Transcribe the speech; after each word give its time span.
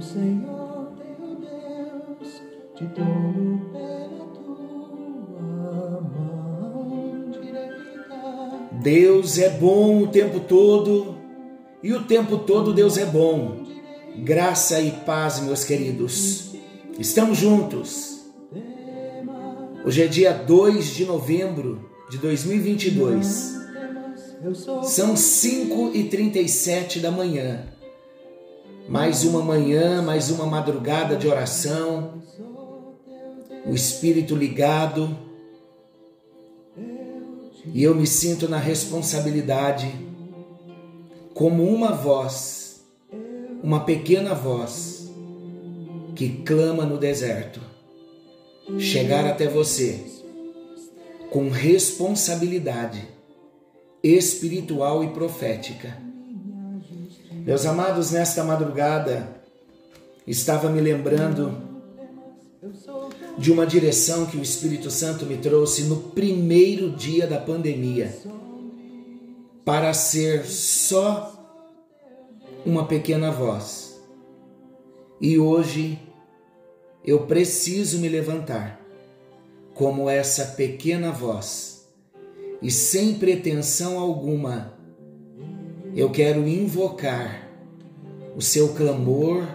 O 0.00 0.02
Senhor 0.02 0.92
teu 0.96 1.36
Deus 1.36 2.40
te 2.74 2.86
tomo 2.86 3.70
pela 3.70 4.24
tua 4.32 6.00
mão 6.00 7.30
direita. 7.30 8.80
Deus 8.82 9.38
é 9.38 9.50
bom 9.50 10.04
o 10.04 10.06
tempo 10.06 10.40
todo 10.40 11.18
e 11.82 11.92
o 11.92 12.02
tempo 12.04 12.38
todo 12.38 12.72
Deus 12.72 12.96
é 12.96 13.04
bom. 13.04 13.62
Graça 14.24 14.80
e 14.80 14.90
paz, 14.90 15.38
meus 15.40 15.64
queridos. 15.64 16.54
Estamos 16.98 17.36
juntos. 17.36 18.24
Hoje 19.84 20.02
é 20.02 20.06
dia 20.06 20.32
2 20.32 20.94
de 20.94 21.04
novembro 21.04 21.90
de 22.08 22.16
2022. 22.16 23.54
São 24.82 25.14
5 25.14 25.90
e 25.92 26.04
37 26.04 27.00
da 27.00 27.10
manhã. 27.10 27.79
Mais 28.90 29.22
uma 29.22 29.40
manhã, 29.40 30.02
mais 30.02 30.30
uma 30.30 30.46
madrugada 30.46 31.14
de 31.14 31.28
oração. 31.28 32.20
O 33.64 33.72
espírito 33.72 34.34
ligado. 34.34 35.16
E 37.72 37.84
eu 37.84 37.94
me 37.94 38.04
sinto 38.04 38.48
na 38.48 38.58
responsabilidade, 38.58 39.94
como 41.32 41.62
uma 41.62 41.92
voz, 41.92 42.84
uma 43.62 43.78
pequena 43.84 44.34
voz, 44.34 45.08
que 46.16 46.42
clama 46.42 46.84
no 46.84 46.98
deserto, 46.98 47.60
chegar 48.76 49.24
até 49.24 49.46
você 49.46 50.04
com 51.30 51.48
responsabilidade 51.48 53.06
espiritual 54.02 55.04
e 55.04 55.10
profética. 55.10 56.09
Meus 57.50 57.66
amados, 57.66 58.12
nesta 58.12 58.44
madrugada, 58.44 59.26
estava 60.24 60.70
me 60.70 60.80
lembrando 60.80 61.60
de 63.36 63.50
uma 63.50 63.66
direção 63.66 64.24
que 64.24 64.36
o 64.36 64.40
Espírito 64.40 64.88
Santo 64.88 65.26
me 65.26 65.36
trouxe 65.36 65.82
no 65.82 65.96
primeiro 65.96 66.90
dia 66.90 67.26
da 67.26 67.40
pandemia, 67.40 68.16
para 69.64 69.92
ser 69.92 70.44
só 70.44 71.44
uma 72.64 72.86
pequena 72.86 73.32
voz. 73.32 74.00
E 75.20 75.36
hoje 75.36 75.98
eu 77.04 77.26
preciso 77.26 77.98
me 77.98 78.08
levantar 78.08 78.80
como 79.74 80.08
essa 80.08 80.44
pequena 80.54 81.10
voz 81.10 81.84
e 82.62 82.70
sem 82.70 83.14
pretensão 83.14 83.98
alguma, 83.98 84.78
eu 85.94 86.10
quero 86.10 86.46
invocar 86.46 87.48
o 88.36 88.42
seu 88.42 88.70
clamor, 88.70 89.46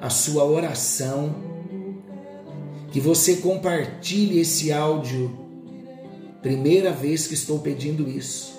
a 0.00 0.10
sua 0.10 0.44
oração, 0.44 1.34
que 2.90 3.00
você 3.00 3.36
compartilhe 3.36 4.40
esse 4.40 4.72
áudio. 4.72 5.44
Primeira 6.42 6.92
vez 6.92 7.26
que 7.26 7.34
estou 7.34 7.58
pedindo 7.58 8.08
isso. 8.08 8.54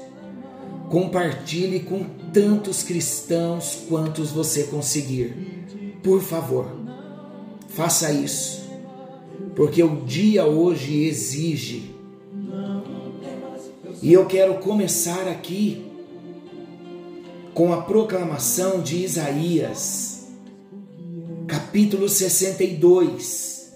Compartilhe 0.89 1.81
com 1.81 2.03
tantos 2.33 2.83
cristãos 2.83 3.85
quantos 3.87 4.31
você 4.31 4.63
conseguir. 4.63 5.97
Por 6.03 6.21
favor, 6.21 6.71
faça 7.67 8.11
isso 8.11 8.67
porque 9.57 9.81
o 9.81 10.01
dia 10.05 10.45
hoje 10.45 11.05
exige. 11.05 11.95
E 14.03 14.13
eu 14.13 14.27
quero 14.27 14.59
começar 14.59 15.27
aqui 15.27 15.86
com 17.57 17.73
a 17.73 17.81
proclamação 17.81 18.83
de 18.83 19.03
Isaías, 19.03 20.27
capítulo 21.47 22.07
62, 22.07 23.73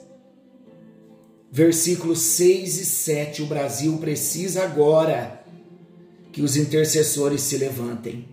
versículos 1.52 2.20
6 2.20 2.80
e 2.80 2.86
7. 2.86 3.42
O 3.42 3.48
Brasil 3.48 3.98
precisa 3.98 4.66
agora 4.66 5.44
que 6.32 6.44
os 6.44 6.56
intercessores 6.58 7.42
se 7.42 7.58
levantem. 7.58 8.28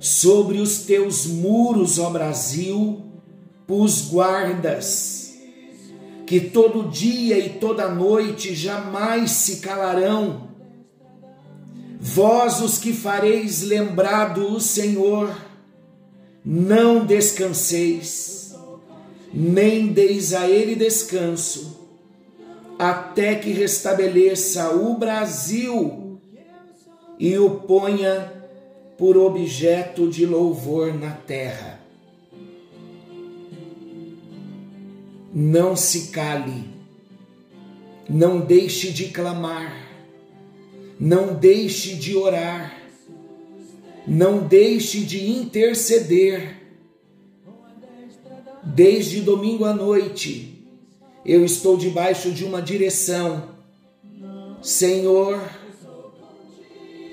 Sobre 0.00 0.60
os 0.60 0.78
teus 0.78 1.26
muros, 1.26 1.98
ó 1.98 2.08
Brasil, 2.08 3.02
pus 3.66 4.08
guardas 4.08 5.34
que 6.26 6.40
todo 6.40 6.88
dia 6.88 7.38
e 7.38 7.50
toda 7.50 7.94
noite 7.94 8.54
jamais 8.54 9.30
se 9.32 9.56
calarão. 9.56 10.49
Vós 12.02 12.62
os 12.62 12.78
que 12.78 12.94
fareis 12.94 13.60
lembrado 13.60 14.54
o 14.54 14.58
Senhor, 14.58 15.36
não 16.42 17.04
descanseis, 17.04 18.56
nem 19.34 19.88
deis 19.88 20.32
a 20.32 20.48
ele 20.48 20.74
descanso, 20.74 21.78
até 22.78 23.34
que 23.34 23.50
restabeleça 23.50 24.70
o 24.70 24.96
Brasil 24.96 26.18
e 27.18 27.36
o 27.36 27.50
ponha 27.50 28.32
por 28.96 29.18
objeto 29.18 30.08
de 30.08 30.24
louvor 30.24 30.94
na 30.94 31.10
terra. 31.10 31.80
Não 35.34 35.76
se 35.76 36.08
cale, 36.08 36.64
não 38.08 38.40
deixe 38.40 38.90
de 38.90 39.08
clamar, 39.08 39.89
não 41.00 41.34
deixe 41.34 41.94
de 41.94 42.14
orar, 42.14 42.78
não 44.06 44.46
deixe 44.46 45.00
de 45.00 45.30
interceder. 45.30 46.60
Desde 48.62 49.22
domingo 49.22 49.64
à 49.64 49.72
noite, 49.72 50.62
eu 51.24 51.44
estou 51.44 51.76
debaixo 51.76 52.30
de 52.30 52.44
uma 52.44 52.60
direção. 52.60 53.48
Senhor, 54.60 55.40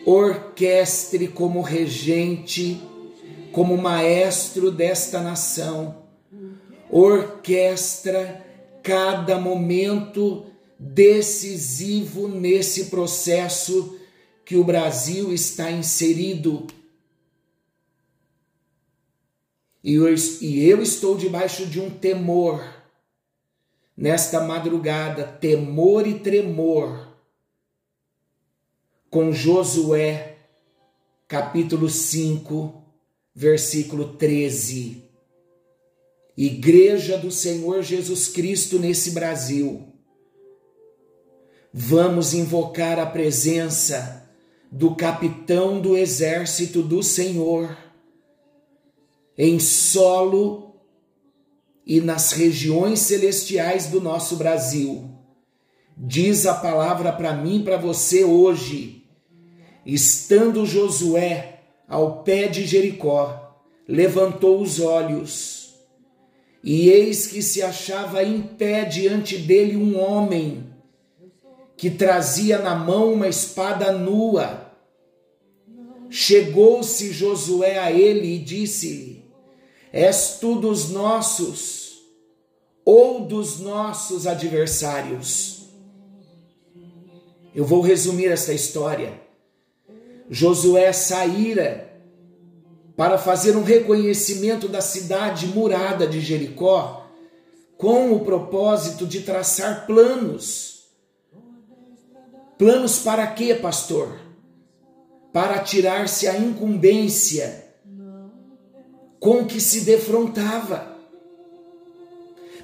orquestre 0.06 1.30
como 1.30 1.62
regente, 1.62 2.82
como 3.52 3.78
maestro 3.78 4.70
desta 4.70 5.22
nação 5.22 6.08
orquestra 6.90 8.46
cada 8.82 9.40
momento 9.40 10.46
decisivo 10.80 12.28
nesse 12.28 12.86
processo 12.86 14.00
que 14.46 14.56
o 14.56 14.64
Brasil 14.64 15.34
está 15.34 15.72
inserido. 15.72 16.68
E 19.84 19.96
eu, 19.96 20.82
estou 20.82 21.18
debaixo 21.18 21.66
de 21.66 21.80
um 21.80 21.90
temor, 21.90 22.62
nesta 23.96 24.42
madrugada, 24.42 25.24
temor 25.24 26.06
e 26.06 26.20
tremor, 26.20 27.16
com 29.10 29.32
Josué, 29.32 30.38
capítulo 31.28 31.90
5, 31.90 32.84
versículo 33.34 34.14
13. 34.14 35.04
Igreja 36.36 37.18
do 37.18 37.32
Senhor 37.32 37.82
Jesus 37.82 38.28
Cristo 38.28 38.78
nesse 38.78 39.12
Brasil. 39.12 39.87
Vamos 41.80 42.34
invocar 42.34 42.98
a 42.98 43.06
presença 43.06 44.28
do 44.72 44.96
capitão 44.96 45.80
do 45.80 45.96
exército 45.96 46.82
do 46.82 47.04
Senhor 47.04 47.78
em 49.38 49.60
solo 49.60 50.74
e 51.86 52.02
nas 52.02 52.32
regiões 52.32 53.02
celestiais 53.02 53.86
do 53.86 54.02
nosso 54.02 54.38
Brasil. 54.38 55.08
Diz 55.96 56.48
a 56.48 56.56
palavra 56.56 57.14
para 57.14 57.36
mim, 57.36 57.62
para 57.64 57.78
você 57.78 58.24
hoje. 58.24 59.06
Estando 59.86 60.66
Josué 60.66 61.60
ao 61.88 62.24
pé 62.24 62.48
de 62.48 62.66
Jericó, 62.66 63.56
levantou 63.88 64.64
os 64.64 64.80
olhos 64.80 65.76
e 66.64 66.90
eis 66.90 67.28
que 67.28 67.44
se 67.44 67.62
achava 67.62 68.24
em 68.24 68.42
pé 68.42 68.84
diante 68.84 69.38
dele 69.38 69.78
um 69.78 70.00
homem 70.00 70.76
que 71.78 71.92
trazia 71.92 72.58
na 72.58 72.76
mão 72.76 73.14
uma 73.14 73.28
espada 73.28 73.92
nua. 73.92 74.72
Chegou-se 76.10 77.14
Josué 77.14 77.78
a 77.78 77.92
ele 77.92 78.36
e 78.36 78.40
disse-lhe: 78.40 79.24
És 79.94 80.40
tu 80.42 80.56
dos 80.56 80.90
nossos 80.90 82.00
ou 82.84 83.22
dos 83.22 83.60
nossos 83.60 84.26
adversários? 84.26 85.68
Eu 87.54 87.64
vou 87.64 87.82
resumir 87.82 88.28
essa 88.28 88.54
história. 88.54 89.22
Josué 90.30 90.92
saíra 90.92 91.88
para 92.96 93.18
fazer 93.18 93.56
um 93.56 93.64
reconhecimento 93.64 94.68
da 94.68 94.82
cidade 94.82 95.48
murada 95.48 96.08
de 96.08 96.20
Jericó, 96.20 97.06
com 97.78 98.12
o 98.12 98.22
propósito 98.22 99.06
de 99.06 99.22
traçar 99.22 99.86
planos. 99.86 100.77
Planos 102.58 103.00
para 103.00 103.28
quê, 103.28 103.54
pastor? 103.54 104.20
Para 105.32 105.60
tirar-se 105.60 106.28
a 106.28 106.38
incumbência 106.38 107.68
com 109.20 109.46
que 109.46 109.62
se 109.62 109.82
defrontava. 109.82 110.98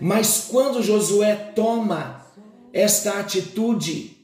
Mas 0.01 0.47
quando 0.49 0.81
Josué 0.81 1.35
toma 1.35 2.25
esta 2.71 3.19
atitude, 3.19 4.17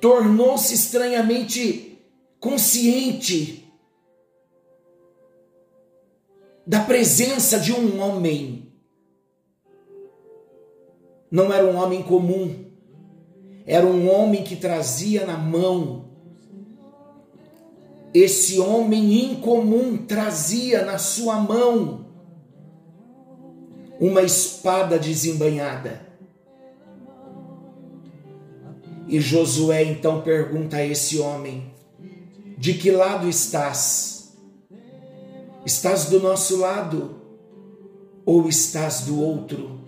tornou-se 0.00 0.74
estranhamente 0.74 1.98
consciente 2.38 3.72
da 6.66 6.80
presença 6.80 7.58
de 7.58 7.72
um 7.72 8.00
homem. 8.00 8.70
Não 11.30 11.52
era 11.52 11.64
um 11.64 11.76
homem 11.76 12.02
comum, 12.02 12.71
era 13.66 13.86
um 13.86 14.10
homem 14.10 14.42
que 14.42 14.56
trazia 14.56 15.24
na 15.24 15.36
mão. 15.36 16.06
Esse 18.12 18.58
homem 18.58 19.32
incomum 19.32 19.96
trazia 19.96 20.84
na 20.84 20.98
sua 20.98 21.36
mão 21.36 22.06
uma 23.98 24.22
espada 24.22 24.98
desembanhada. 24.98 26.12
E 29.06 29.20
Josué 29.20 29.84
então 29.84 30.22
pergunta 30.22 30.78
a 30.78 30.86
esse 30.86 31.18
homem: 31.18 31.72
De 32.58 32.74
que 32.74 32.90
lado 32.90 33.28
estás? 33.28 34.36
Estás 35.64 36.06
do 36.06 36.18
nosso 36.20 36.58
lado 36.58 37.14
ou 38.26 38.48
estás 38.48 39.02
do 39.02 39.20
outro? 39.20 39.80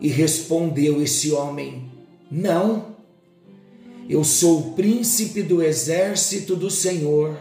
E 0.00 0.08
respondeu 0.08 1.02
esse 1.02 1.32
homem: 1.32 1.87
Não, 2.30 2.96
eu 4.08 4.22
sou 4.24 4.58
o 4.58 4.72
príncipe 4.72 5.42
do 5.42 5.62
exército 5.62 6.56
do 6.56 6.70
Senhor 6.70 7.36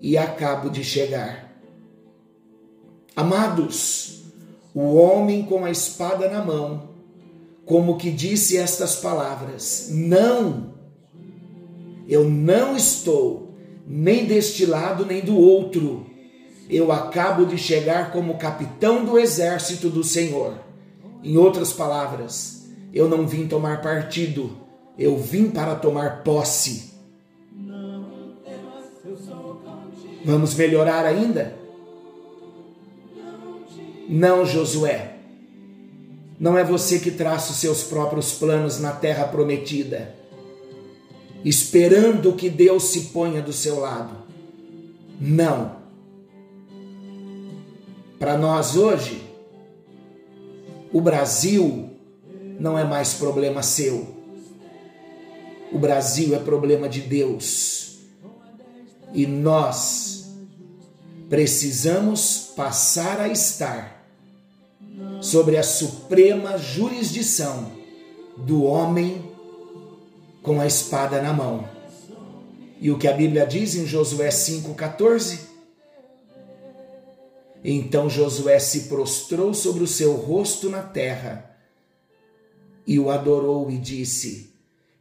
e 0.00 0.16
acabo 0.16 0.70
de 0.70 0.82
chegar. 0.84 1.60
Amados, 3.14 4.22
o 4.74 4.94
homem 4.94 5.44
com 5.44 5.64
a 5.64 5.70
espada 5.70 6.28
na 6.28 6.44
mão 6.44 6.88
como 7.68 7.98
que 7.98 8.10
disse 8.10 8.56
estas 8.56 8.96
palavras: 8.96 9.88
Não, 9.90 10.72
eu 12.08 12.24
não 12.24 12.74
estou 12.74 13.54
nem 13.86 14.24
deste 14.24 14.64
lado 14.64 15.04
nem 15.04 15.20
do 15.20 15.36
outro. 15.36 16.06
Eu 16.68 16.90
acabo 16.90 17.46
de 17.46 17.56
chegar 17.56 18.10
como 18.10 18.38
capitão 18.38 19.04
do 19.04 19.18
exército 19.18 19.88
do 19.88 20.02
Senhor. 20.02 20.54
Em 21.22 21.36
outras 21.36 21.72
palavras, 21.72 22.57
eu 22.92 23.08
não 23.08 23.26
vim 23.26 23.46
tomar 23.46 23.82
partido, 23.82 24.56
eu 24.98 25.16
vim 25.16 25.50
para 25.50 25.74
tomar 25.74 26.22
posse. 26.22 26.88
Vamos 30.24 30.54
melhorar 30.54 31.06
ainda? 31.06 31.56
Não, 34.08 34.44
Josué. 34.44 35.16
Não 36.40 36.56
é 36.56 36.64
você 36.64 36.98
que 36.98 37.10
traça 37.10 37.52
os 37.52 37.58
seus 37.58 37.82
próprios 37.82 38.32
planos 38.34 38.78
na 38.78 38.92
terra 38.92 39.26
prometida, 39.26 40.14
esperando 41.44 42.32
que 42.32 42.48
Deus 42.48 42.84
se 42.84 43.06
ponha 43.06 43.42
do 43.42 43.52
seu 43.52 43.80
lado. 43.80 44.16
Não. 45.20 45.76
Para 48.18 48.36
nós 48.36 48.76
hoje, 48.76 49.20
o 50.92 51.00
Brasil 51.00 51.90
não 52.58 52.78
é 52.78 52.84
mais 52.84 53.14
problema 53.14 53.62
seu. 53.62 54.16
O 55.70 55.78
Brasil 55.78 56.34
é 56.34 56.38
problema 56.38 56.88
de 56.88 57.00
Deus. 57.00 57.98
E 59.12 59.26
nós 59.26 60.30
precisamos 61.28 62.52
passar 62.56 63.20
a 63.20 63.28
estar 63.28 64.04
sobre 65.20 65.56
a 65.56 65.62
suprema 65.62 66.58
jurisdição 66.58 67.70
do 68.36 68.64
homem 68.64 69.30
com 70.42 70.60
a 70.60 70.66
espada 70.66 71.22
na 71.22 71.32
mão. 71.32 71.68
E 72.80 72.90
o 72.90 72.98
que 72.98 73.08
a 73.08 73.12
Bíblia 73.12 73.46
diz 73.46 73.74
em 73.74 73.86
Josué 73.86 74.28
5,14? 74.28 75.40
Então 77.62 78.08
Josué 78.08 78.58
se 78.58 78.82
prostrou 78.82 79.52
sobre 79.52 79.82
o 79.82 79.86
seu 79.86 80.14
rosto 80.14 80.70
na 80.70 80.80
terra 80.80 81.47
e 82.88 82.98
o 82.98 83.08
adorou 83.08 83.70
e 83.70 83.78
disse: 83.78 84.52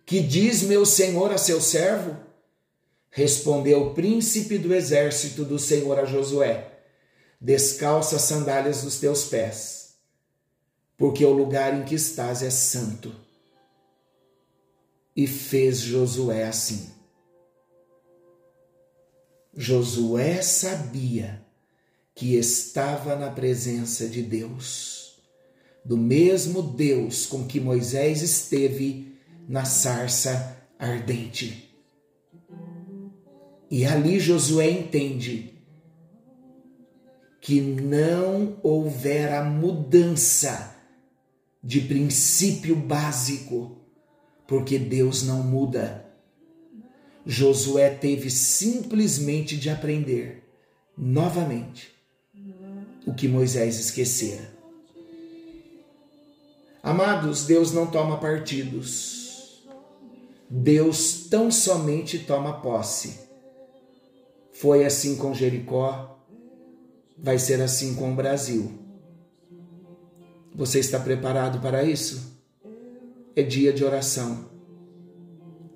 Que 0.05 0.19
diz 0.19 0.61
meu 0.61 0.85
senhor 0.85 1.31
a 1.31 1.39
seu 1.39 1.59
servo? 1.59 2.15
Respondeu 3.09 3.81
o 3.81 3.93
príncipe 3.95 4.59
do 4.59 4.75
exército 4.75 5.43
do 5.43 5.57
Senhor 5.57 5.97
a 5.97 6.05
Josué: 6.05 6.71
Descalça 7.41 8.17
as 8.17 8.21
sandálias 8.21 8.83
dos 8.83 8.99
teus 8.99 9.23
pés 9.23 9.77
porque 10.97 11.23
o 11.23 11.31
lugar 11.31 11.79
em 11.79 11.85
que 11.85 11.93
estás 11.93 12.41
é 12.41 12.49
santo. 12.49 13.15
E 15.15 15.27
fez 15.27 15.79
Josué 15.79 16.45
assim. 16.45 16.91
Josué 19.55 20.41
sabia 20.41 21.43
que 22.13 22.35
estava 22.35 23.15
na 23.15 23.29
presença 23.29 24.07
de 24.07 24.21
Deus, 24.23 24.96
do 25.87 25.95
mesmo 25.95 26.61
Deus 26.61 27.25
com 27.25 27.45
que 27.45 27.61
Moisés 27.61 28.21
esteve 28.21 29.17
na 29.47 29.63
sarça 29.63 30.57
ardente. 30.77 31.73
E 33.71 33.85
ali 33.85 34.19
Josué 34.19 34.69
entende 34.69 35.53
que 37.39 37.61
não 37.61 38.59
houvera 38.61 39.45
mudança 39.45 40.75
de 41.63 41.79
princípio 41.79 42.75
básico, 42.75 43.77
porque 44.45 44.77
Deus 44.77 45.23
não 45.23 45.41
muda. 45.41 46.05
Josué 47.25 47.89
teve 47.91 48.29
simplesmente 48.29 49.55
de 49.55 49.69
aprender 49.69 50.43
novamente 50.97 51.95
o 53.05 53.13
que 53.13 53.29
Moisés 53.29 53.79
esquecera. 53.79 54.56
Amados, 56.87 57.45
Deus 57.45 57.73
não 57.73 57.85
toma 57.85 58.17
partidos. 58.17 59.61
Deus 60.49 61.27
tão 61.29 61.51
somente 61.51 62.17
toma 62.17 62.61
posse. 62.61 63.27
Foi 64.53 64.85
assim 64.85 65.17
com 65.17 65.33
Jericó, 65.33 66.17
vai 67.17 67.37
ser 67.37 67.61
assim 67.61 67.93
com 67.93 68.13
o 68.13 68.15
Brasil. 68.15 68.71
Você 70.55 70.79
está 70.79 70.97
preparado 70.97 71.59
para 71.59 71.83
isso? 71.83 72.39
É 73.35 73.43
dia 73.43 73.73
de 73.73 73.83
oração. 73.83 74.49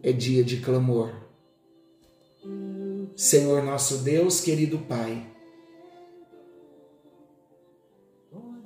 É 0.01 0.13
dia 0.13 0.45
de 0.45 0.61
clamor. 0.61 1.11
Senhor 3.17 3.61
nosso 3.61 3.97
Deus, 3.97 4.39
querido 4.39 4.79
Pai, 4.79 5.27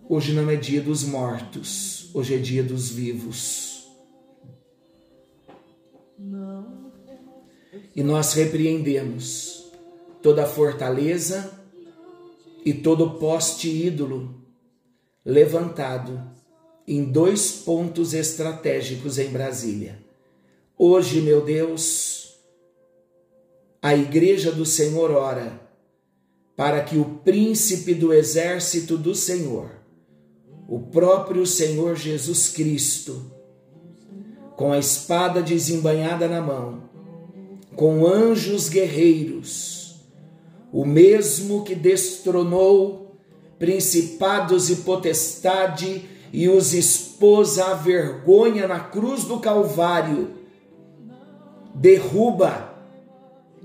hoje 0.08 0.34
não 0.34 0.50
é 0.50 0.56
dia 0.56 0.82
dos 0.82 1.04
mortos, 1.04 2.10
hoje 2.14 2.36
é 2.36 2.38
dia 2.38 2.64
dos 2.64 2.90
vivos. 2.90 3.88
E 7.96 8.04
nós 8.04 8.34
repreendemos 8.34 9.72
toda 10.22 10.46
fortaleza 10.46 11.60
e 12.64 12.74
todo 12.74 13.20
poste 13.20 13.70
ídolo 13.70 14.42
levantado 15.24 16.22
em 16.88 17.04
dois 17.04 17.52
pontos 17.52 18.14
estratégicos 18.14 19.18
em 19.18 19.30
Brasília. 19.30 20.04
Hoje, 20.78 21.22
meu 21.22 21.44
Deus, 21.44 22.38
a 23.82 23.96
Igreja 23.96 24.52
do 24.52 24.66
Senhor 24.66 25.12
ora 25.12 25.62
para 26.56 26.84
que 26.84 26.98
o 26.98 27.06
príncipe 27.24 27.94
do 27.94 28.14
exército 28.14 28.98
do 28.98 29.14
Senhor, 29.14 29.70
o 30.68 30.80
próprio 30.80 31.46
Senhor 31.46 31.96
Jesus 31.96 32.50
Cristo, 32.50 33.32
com 34.56 34.72
a 34.72 34.80
espada 34.80 35.42
desembanhada 35.42 36.28
na 36.28 36.42
mão, 36.42 36.84
com 37.76 38.06
anjos 38.08 38.70
guerreiros, 38.70 39.96
o 40.72 40.86
mesmo 40.86 41.64
que 41.64 41.76
destronou 41.76 43.18
principados 43.60 44.70
e 44.70 44.78
potestade 44.78 46.04
e 46.34 46.50
os 46.50 46.74
expôs 46.74 47.60
à 47.60 47.74
vergonha 47.74 48.68
na 48.68 48.80
cruz 48.80 49.24
do 49.24 49.40
Calvário. 49.40 50.32
Derruba 51.74 52.74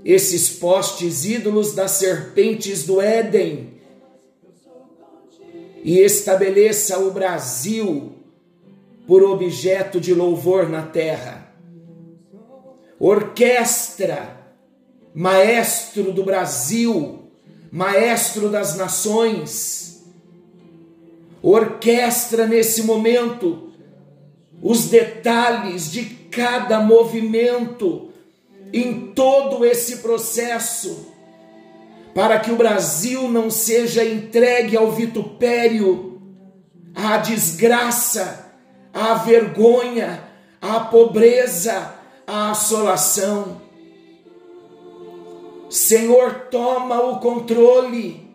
esses 0.03 0.49
postes 0.49 1.25
ídolos 1.25 1.73
das 1.73 1.91
serpentes 1.91 2.85
do 2.85 3.01
Éden 3.01 3.70
e 5.83 5.99
estabeleça 5.99 6.99
o 6.99 7.11
Brasil 7.11 8.13
por 9.07 9.23
objeto 9.23 9.99
de 9.99 10.13
louvor 10.13 10.69
na 10.69 10.83
terra. 10.83 11.53
Orquestra, 12.99 14.37
maestro 15.13 16.11
do 16.11 16.23
Brasil, 16.23 17.21
Maestro 17.71 18.49
das 18.49 18.75
nações, 18.75 20.03
orquestra 21.41 22.45
nesse 22.45 22.83
momento 22.83 23.71
os 24.61 24.89
detalhes 24.89 25.89
de 25.89 26.03
cada 26.03 26.81
movimento 26.81 28.09
em 28.73 29.13
todo 29.13 29.63
esse 29.63 29.99
processo, 29.99 31.10
para 32.13 32.39
que 32.39 32.51
o 32.51 32.55
Brasil 32.55 33.29
não 33.29 33.49
seja 33.49 34.03
entregue 34.03 34.75
ao 34.75 34.91
vitupério, 34.91 36.21
à 36.93 37.17
desgraça, 37.17 38.53
à 38.93 39.13
vergonha, 39.15 40.23
à 40.61 40.81
pobreza, 40.81 41.93
à 42.27 42.51
assolação. 42.51 43.61
Senhor, 45.69 46.47
toma 46.51 47.01
o 47.01 47.19
controle, 47.19 48.29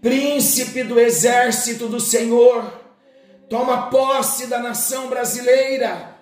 príncipe 0.00 0.82
do 0.82 0.98
exército 0.98 1.86
do 1.86 2.00
Senhor, 2.00 2.64
toma 3.48 3.88
posse 3.88 4.48
da 4.48 4.58
nação 4.58 5.06
brasileira. 5.06 6.16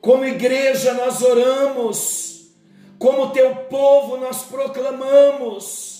Como 0.00 0.26
igreja 0.26 0.92
nós 0.92 1.22
oramos, 1.22 2.50
como 2.98 3.30
teu 3.30 3.54
povo 3.70 4.18
nós 4.18 4.42
proclamamos, 4.42 5.97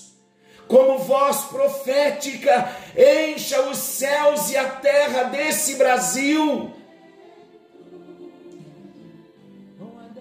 como 0.69 0.99
voz 0.99 1.45
profética, 1.45 2.77
encha 2.95 3.59
os 3.63 3.77
céus 3.79 4.51
e 4.51 4.55
a 4.55 4.69
terra 4.69 5.23
desse 5.23 5.75
Brasil. 5.75 6.71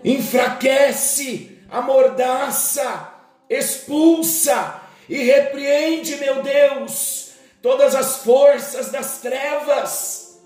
Enfraquece, 0.02 1.58
amordaça, 1.70 3.12
expulsa 3.50 4.80
e 5.06 5.22
repreende, 5.22 6.16
meu 6.16 6.42
Deus, 6.42 7.32
todas 7.60 7.94
as 7.94 8.24
forças 8.24 8.90
das 8.90 9.18
trevas. 9.18 10.40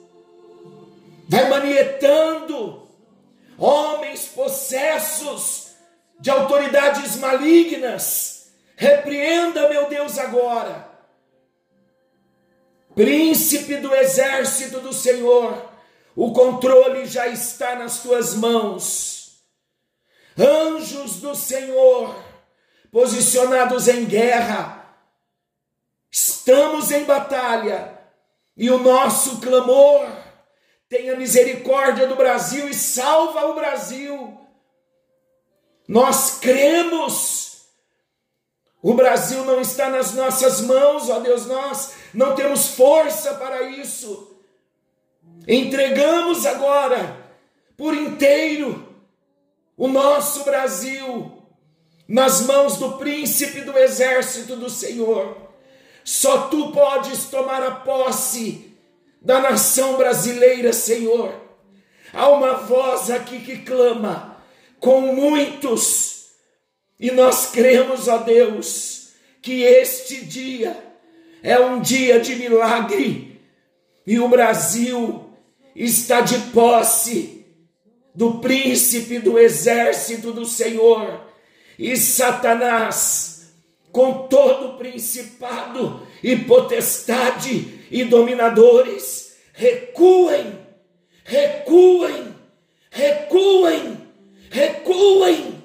Vai 1.29 1.49
manietando 1.49 2.89
homens 3.57 4.25
possessos 4.25 5.69
de 6.19 6.29
autoridades 6.29 7.15
malignas. 7.17 8.42
Repreenda, 8.77 9.69
meu 9.69 9.89
Deus, 9.89 10.19
agora. 10.19 10.91
Príncipe 12.95 13.77
do 13.77 13.95
exército 13.95 14.81
do 14.81 14.93
Senhor, 14.93 15.71
o 16.15 16.33
controle 16.33 17.07
já 17.07 17.27
está 17.27 17.75
nas 17.75 18.03
tuas 18.03 18.35
mãos. 18.35 19.43
Anjos 20.39 21.21
do 21.21 21.35
Senhor, 21.35 22.15
posicionados 22.91 23.89
em 23.89 24.05
guerra. 24.05 24.83
Estamos 26.11 26.91
em 26.91 27.05
batalha 27.05 27.99
e 28.57 28.71
o 28.71 28.79
nosso 28.79 29.41
clamor 29.41 30.07
tenha 30.89 31.17
misericórdia 31.17 32.07
do 32.07 32.17
Brasil 32.17 32.69
e 32.69 32.75
salva 32.75 33.47
o 33.47 33.55
Brasil. 33.55 34.39
Nós 35.89 36.39
cremos. 36.39 37.52
O 38.83 38.95
Brasil 38.95 39.45
não 39.45 39.61
está 39.61 39.89
nas 39.89 40.13
nossas 40.13 40.61
mãos, 40.63 41.09
ó 41.09 41.21
Deus, 41.21 41.47
nós 41.47 41.93
não 42.13 42.35
temos 42.35 42.71
força 42.71 43.35
para 43.35 43.63
isso. 43.63 44.37
Entregamos 45.47 46.45
agora 46.45 47.17
por 47.77 47.95
inteiro 47.95 48.89
o 49.77 49.87
nosso 49.89 50.45
Brasil 50.45 51.43
nas 52.09 52.43
mãos 52.43 52.77
do 52.77 52.99
príncipe 52.99 53.61
do 53.63 53.79
exército 53.79 54.57
do 54.57 54.69
Senhor. 54.69 55.37
Só 56.05 56.49
tu 56.49 56.73
podes 56.73 57.27
tomar 57.27 57.63
a 57.63 57.71
posse 57.71 58.77
da 59.21 59.41
nação 59.41 59.97
brasileira, 59.97 60.73
Senhor. 60.73 61.33
Há 62.13 62.29
uma 62.29 62.55
voz 62.55 63.11
aqui 63.11 63.41
que 63.41 63.59
clama 63.59 64.37
com 64.79 65.01
muitos, 65.15 66.12
e 66.99 67.11
nós 67.11 67.51
cremos, 67.51 68.09
ó 68.09 68.19
Deus, 68.19 69.11
que 69.41 69.63
este 69.63 70.25
dia 70.25 70.77
é 71.43 71.59
um 71.59 71.81
dia 71.81 72.21
de 72.21 72.37
milagre, 72.37 73.41
e 74.07 74.19
o 74.19 74.29
Brasil 74.29 75.31
está 75.75 76.21
de 76.21 76.39
posse 76.53 77.45
do 78.15 78.39
príncipe 78.39 79.19
do 79.19 79.39
exército 79.39 80.33
do 80.33 80.45
Senhor. 80.45 81.21
E 81.79 81.97
Satanás, 81.97 83.53
com 83.91 84.29
todo 84.29 84.69
o 84.69 84.79
principado 84.79 86.07
e 86.23 86.37
potestade 86.37 87.81
e 87.91 88.05
dominadores, 88.05 89.37
recuem, 89.53 90.59
recuem, 91.25 92.35
recuem, 92.91 93.99
recuem, 94.51 95.62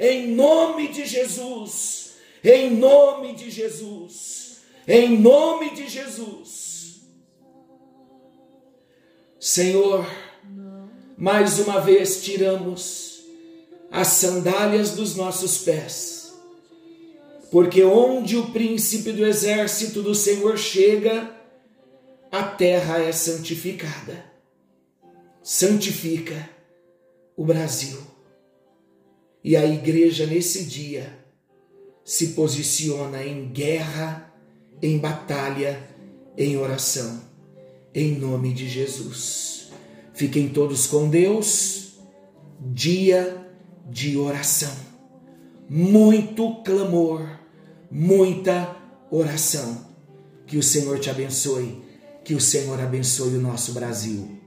em 0.00 0.28
nome 0.28 0.88
de 0.88 1.04
Jesus, 1.04 2.14
em 2.42 2.74
nome 2.74 3.34
de 3.34 3.50
Jesus, 3.50 4.62
em 4.88 5.18
nome 5.18 5.74
de 5.74 5.86
Jesus. 5.88 7.02
Senhor, 9.38 10.06
mais 11.18 11.58
uma 11.58 11.80
vez 11.80 12.22
tiramos 12.22 13.24
as 13.90 14.08
sandálias 14.08 14.92
dos 14.92 15.16
nossos 15.16 15.58
pés. 15.58 16.34
Porque 17.50 17.82
onde 17.82 18.38
o 18.38 18.50
príncipe 18.52 19.12
do 19.12 19.26
exército 19.26 20.02
do 20.02 20.14
Senhor 20.14 20.56
chega, 20.56 21.30
a 22.30 22.42
terra 22.44 23.02
é 23.02 23.12
santificada. 23.12 24.24
Santifica 25.42 26.48
o 27.36 27.44
Brasil. 27.44 27.98
E 29.42 29.56
a 29.56 29.64
igreja 29.64 30.26
nesse 30.26 30.64
dia 30.64 31.18
se 32.04 32.28
posiciona 32.28 33.24
em 33.24 33.48
guerra, 33.48 34.32
em 34.82 34.98
batalha, 34.98 35.88
em 36.36 36.56
oração, 36.56 37.22
em 37.94 38.18
nome 38.18 38.52
de 38.52 38.68
Jesus. 38.68 39.70
Fiquem 40.14 40.48
todos 40.48 40.86
com 40.86 41.08
Deus. 41.08 41.94
Dia 42.60 43.46
de 43.88 44.18
oração. 44.18 44.74
Muito 45.68 46.56
clamor, 46.62 47.26
muita 47.90 48.76
oração. 49.10 49.86
Que 50.46 50.58
o 50.58 50.62
Senhor 50.62 50.98
te 50.98 51.08
abençoe, 51.08 51.80
que 52.24 52.34
o 52.34 52.40
Senhor 52.40 52.78
abençoe 52.80 53.36
o 53.36 53.40
nosso 53.40 53.72
Brasil. 53.72 54.38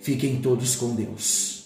Fiquem 0.00 0.40
todos 0.42 0.74
com 0.74 0.94
Deus. 0.94 1.61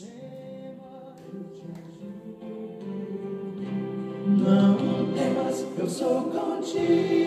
Não 4.36 4.76
temas, 5.14 5.64
eu 5.78 5.88
sou 5.88 6.24
contigo. 6.24 7.25